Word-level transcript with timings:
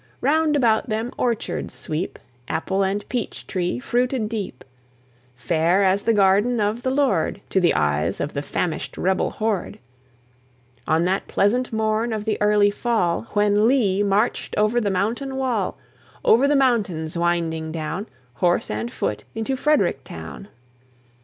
Roundabout 0.19 0.89
them 0.89 1.13
orchards 1.15 1.75
sweep, 1.75 2.17
Apple 2.47 2.81
and 2.81 3.07
peach 3.07 3.45
tree 3.45 3.77
fruited 3.79 4.29
deep, 4.29 4.63
Fair 5.35 5.83
as 5.83 6.01
the 6.01 6.13
garden 6.13 6.59
of 6.59 6.81
the 6.81 6.89
Lord 6.89 7.39
To 7.51 7.59
the 7.59 7.75
eyes 7.75 8.19
of 8.19 8.33
the 8.33 8.41
famished 8.41 8.97
rebel 8.97 9.29
horde, 9.29 9.77
On 10.87 11.05
that 11.05 11.27
pleasant 11.27 11.71
morn 11.71 12.13
of 12.13 12.25
the 12.25 12.41
early 12.41 12.71
fall 12.71 13.27
When 13.33 13.67
Lee 13.67 14.01
marched 14.01 14.55
over 14.57 14.81
the 14.81 14.89
mountain 14.89 15.35
wall, 15.35 15.77
Over 16.25 16.47
the 16.47 16.55
mountains 16.55 17.15
winding 17.15 17.71
down, 17.71 18.07
Horse 18.33 18.71
and 18.71 18.91
foot, 18.91 19.23
into 19.35 19.55
Frederick 19.55 20.03
town. 20.03 20.47